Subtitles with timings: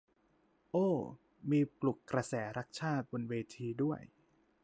[0.71, 0.87] โอ้
[1.51, 4.01] มีปลุกกระแสรักชาติบนเวทีด้วย